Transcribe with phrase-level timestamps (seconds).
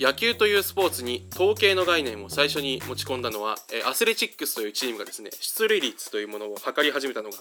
[0.00, 3.56] 野球というスポーツに統計の概念を最初に持ち込んだのは
[3.86, 7.36] アスレチックスというチームがですね出塁率というものを測り始めたのが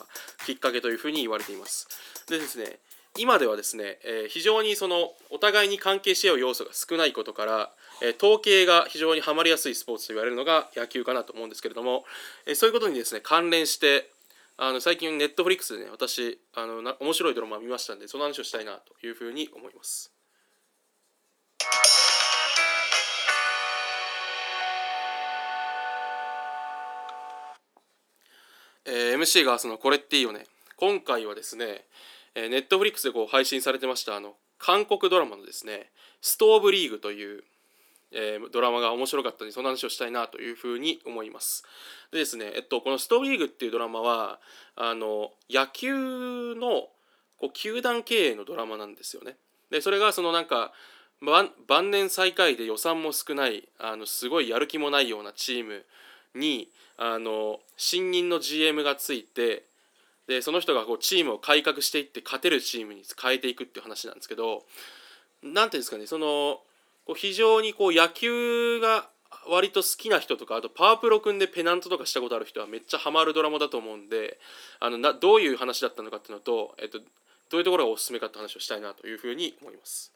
[0.46, 1.88] きっかけというふうに言われています。
[2.28, 2.80] でですね
[3.18, 7.72] 今ではですね、え非常にそのお互いに関係し合う要素が少ないことから、
[8.02, 12.06] え統計が非常にはまりやすいスポーツと言われるのが野球かなと思うんですけれども、
[12.46, 14.10] えそういうことにですね関連して
[14.58, 20.12] あの最近ネットフリックスでね私あのな面白いドラマ見ましたんでその話をしたいなというふうに思います。
[28.86, 30.46] えー、MC がそのこれっていいよね
[30.76, 31.86] 今回はですね
[32.40, 35.90] えー、ネットフリックスでこう配信されてましたあの韓国ドラマのですね
[36.22, 37.44] 「ストーブリーグ」という、
[38.12, 41.66] えー、ドラマが面白かったのでその話をしたいなというふうに思います。
[42.12, 44.40] でですね、えっと、この「ストーブリーグ」っていうドラマは
[44.76, 46.90] あの野球の
[47.38, 49.36] こう球団経営のドラマなんですよね。
[49.70, 50.74] でそれがそのなんか
[51.68, 55.86] 晩年最下位で予算も少ないあのすごいやる気もないようなチーム
[56.34, 59.69] にあの新任の GM がついて
[60.30, 64.62] でその人がこうチームを改革していって勝てるチームに変えていくっていう話なんですけど
[65.42, 66.60] 何ていうんですかねその
[67.08, 69.10] こう非常にこう野球が
[69.50, 74.38] 割と好きな人とかあとパワープロ組んでペナントとかしたことある人はめっちゃハマるドラマだと思うんで
[74.80, 77.06] あのなどういう話だったのかっていうのと、えっと、ど
[77.54, 80.12] ういうところがおすすめかって話をしたいなというふうに思います。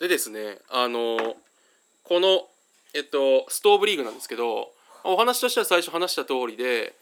[0.00, 1.36] でですねあの
[2.02, 2.48] この、
[2.94, 4.72] えっと、ストーブリーグなんですけど
[5.06, 6.94] お話としては最初話した通りで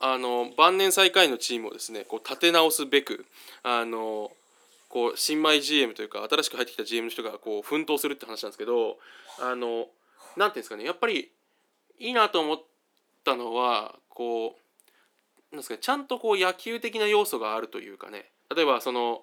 [0.00, 3.26] あの晩年最下位のチームをですねこう立て直すべく
[3.62, 4.30] あの
[4.88, 8.98] こう新米 GM というか新しく入ってきた GM の人がこう奮闘するって話なんですけど
[9.40, 9.86] あの
[10.36, 11.30] なていうんですかねやっぱり
[11.98, 12.62] いいなと思っ
[13.24, 14.56] たのはこ
[15.52, 18.26] うなんですかねちゃんとこう野球的な要素があるというかね。
[18.54, 19.22] 例えばその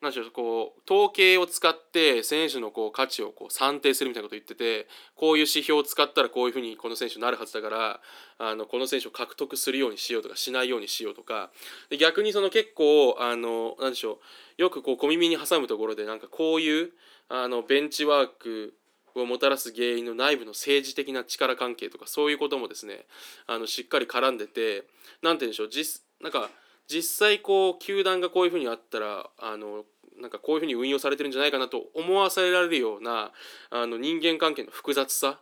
[0.00, 4.86] 何でしょうこう統計を使って選手のこう価値をこう算定するみたいなことを言ってて
[5.16, 8.00] こういう指標を使ったらこういうふうにこの選手になるはずだから
[8.38, 11.50] あのこの選手を獲得するようにしようとかしないようにしようとか
[11.90, 14.20] で逆にその結構あの何でしょ
[14.58, 16.90] うよくこう小耳に挟むところでなんかこういう
[17.28, 18.74] あのベンチワーク
[19.16, 23.06] をもたらす原因の内部の政治的な力関係とかそういうこともですね
[23.48, 24.84] あのしっかり絡んでて
[25.22, 26.50] 何て言うんでしょう実なんか
[26.88, 29.84] 実際こう球団がこういうふうにあったらあの
[30.20, 33.30] なんかこういうふうに運用されてるんじゃないかなと思わせられるような
[33.70, 35.38] あの人間関係の複雑さ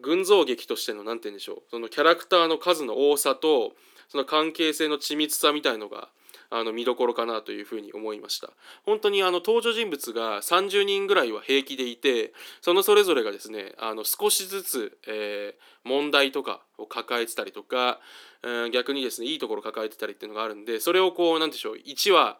[0.00, 3.72] 群像劇としての何て言うんでしょうそのキャラクターの数の多さと
[4.08, 6.08] その関係性の緻密さみたいのが
[6.50, 8.50] あの見どころかなというふうに思いました。
[8.84, 18.00] 本当にあの登場人物が30人ぐらいは平気でいてそのそれぞれがですねあの少しずつ、えー、問題とかを抱えてたりとか、
[18.42, 22.38] うん、逆にですねいいところ抱えてたりっていうのがあるんでそれをこう何でしょう1話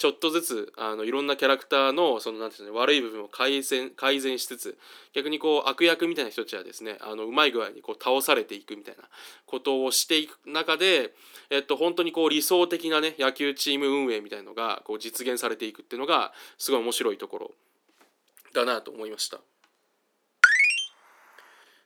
[0.00, 4.78] ちょっとずつあのいろんなキャラクターのそのなんていうの悪い部分を改善改善しつつ
[5.12, 9.02] 逆にこう悪役みたいな人たちはですねあのうまい具合にこう倒されていくみたいな
[9.44, 11.12] ことをしていく中で、
[11.50, 17.50] えっと、本当にこう理想的なね野球チーム運営みたいなのがこう実現されていくっていうのがすごい面白いところ
[18.54, 19.38] だなと思いました。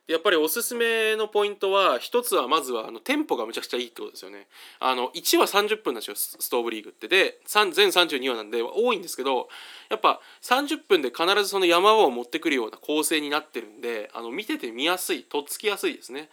[0.07, 4.45] やっぱりおすすめのポイントは一つはまずはあのテンポがむちゃくちゃいいってことですよね。
[4.79, 9.49] あの1話30分なんですよストーブリーグってで全32話なんで多いんですけど
[9.89, 16.29] やっぱ30分で必ずその山場を持ってくるような構成になってるんであの見てて見やすいとっつきやすいですね。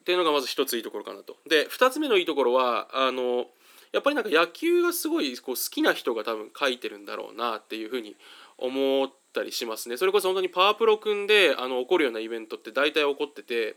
[0.00, 1.36] っていうのがまず一ついいところかなと。
[1.48, 3.46] で2つ目のいいところはあの
[3.92, 8.16] やっぱりなんか野球がすごいこう好きな人が多分書いてるんだろうなっていうふうに
[8.58, 13.76] 思ってたりしますねそれこそ本当にパワープロ組んであの起こるようなイベントって大体起こってて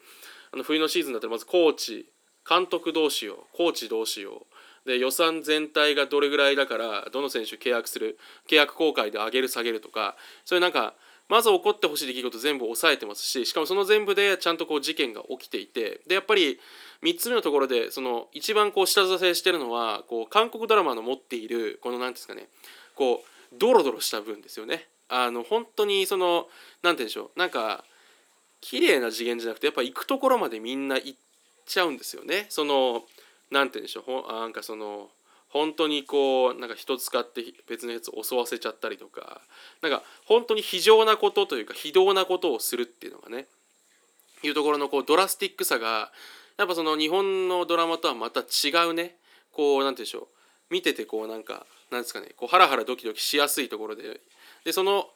[0.54, 2.12] あの冬のシーズンだったらまずコーチ
[2.48, 4.46] 監督どうしようコーチどうしよ
[4.86, 8.18] うで予算全体がどれぐらいだからどの選手契約する
[8.50, 10.96] 契約公開で上げる下げるとかそういうなんか
[11.30, 16.60] まず起こってほしい出来事全部抑えてますししかもその全部でちゃんとこう事件が起きていてでやっぱり
[17.04, 22.50] 3つ目のところでその一番こう下支えしてるのはこう韓国ドラマの持っているこの何ですかね
[22.96, 24.88] こうドロドロした分ですよね。
[25.12, 26.48] あの本当にその
[26.82, 27.84] 何て言うんでしょうなんか
[28.62, 31.14] 綺麗な次元じゃなくてやっぱ行くところまでみんな行っ
[31.66, 32.46] ちゃうんですよね。
[32.50, 33.04] その
[33.52, 35.10] 何て言うんでしょうほなんかその
[35.50, 39.42] 本当にこうなんか人使って別のやつを襲わせちゃったりとか
[39.82, 43.48] なんか本当に非常なことというか非道なことをするっていうのがね
[44.44, 46.12] いうところのこうドラスティックさが
[46.58, 49.16] やっぱその日本のドラマとはまた違うね
[49.52, 54.22] こう何て言うんでしょう見ててこうなんかなんですかねこうハラハラドキドキしやすいところで
[54.64, 55.08] でその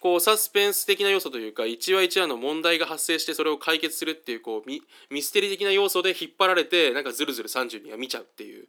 [0.00, 8.66] こうサスペンス的な要素というか一話一話の問題が発生してそれを解決するっていうこうミミステリー的な要素で引っ張られてなんかずるずる32話見ちゃうっていう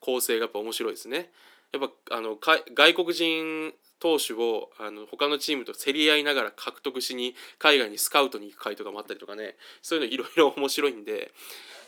[0.00, 1.30] 構成がやっぱ面白いですね。
[1.72, 11.32] やっぱあの外国人投手をあの他のチームと競り合いながら獲得しに海外にスカウトに行く回とかもあったりとかねそういうのいろいろ面白いんで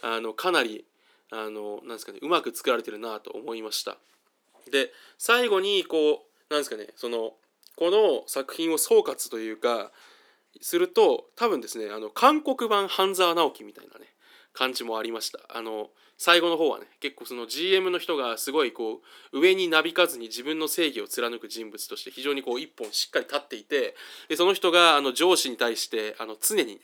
[0.02, 0.86] あのかなり
[1.30, 3.98] あのなんですかねうまく作られてるなと思いました。
[4.72, 7.34] で最後にこうなんですかねその
[7.76, 9.92] この作品を総括というか
[10.60, 14.06] すると多分ですねあの韓国版半沢直樹みたいなね
[14.52, 15.38] 感じもありました。
[15.54, 19.02] あの最後の方はね結構その GM の人がすごいこ
[19.32, 23.94] う上になびかずに自分の正義を貫く人物として非常にこう一本しっかり立っていて
[24.30, 26.80] でその人があの上司に対してあの常にね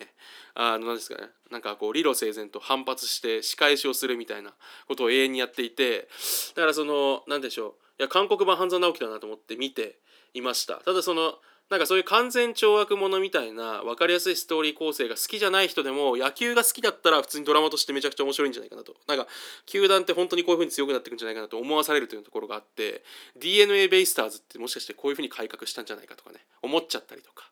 [0.55, 4.53] あの何ですかねなんかこう理路整然と反発して仕返しをするみたいな
[4.87, 6.09] ことを永遠にやっていて
[6.55, 9.99] だからその何でしょういや韓国版半沢直樹だなと思って見て
[10.35, 10.75] いました。
[10.77, 11.35] ただその
[11.71, 18.95] なんかそういう完全懲悪者みたいな分かりやすいストーリー構成が好きじゃない人でも野球が好きだったら普通にドラマとしてめちゃくちゃ面白いんじゃないかなと。
[19.09, 19.27] なんか
[19.65, 23.03] 球団って本当にこういう風に強くなっていくんじゃないかなと思わされるというところがあって
[23.41, 27.51] DNA ベイスターズってもしかしてこういう風に改革したんじゃないかとかね思っちゃったりとか。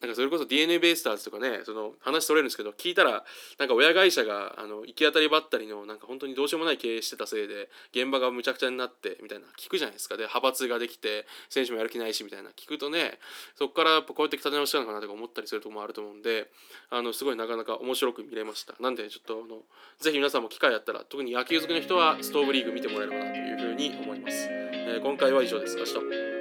[0.00, 3.24] なんかそれこそ DNA ベイスターズとかねその話取れるんですけど聞いたら
[3.58, 10.16] なんか親会社があの行き当たりばったりのなんか本当にどうしようもない経営してたせいで現場がむちゃくちゃになってみたいな聞くじゃないですか。
[10.16, 13.18] で派閥ができて選手もやる気ないしみたいな聞くとね
[13.56, 16.48] そこからやっぱこうやって立て直したのかなとか思ったりするところもあると思うんで
[16.90, 18.74] あのすごいなかなか面白く見れました。
[18.80, 19.62] なんでちょっとあの
[19.98, 25.76] ぜひ皆さんも機会あったら特に野球好きの人はストーブリーグ見てもらえればなというふうに思います、えー、今回は以上です。
[25.76, 26.37] 明日